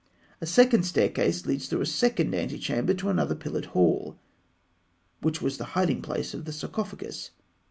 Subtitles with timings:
[0.41, 4.17] A second staircase (C) leads through a second antechamber to another pillared hall (D),
[5.21, 7.29] which was the hiding place of the sarcophagus.